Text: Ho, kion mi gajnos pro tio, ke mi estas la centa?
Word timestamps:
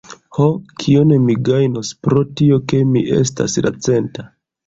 Ho, 0.35 0.45
kion 0.83 1.11
mi 1.25 1.33
gajnos 1.49 1.91
pro 2.07 2.23
tio, 2.41 2.59
ke 2.71 2.79
mi 2.95 3.05
estas 3.19 3.55
la 3.67 3.73
centa? 3.89 4.27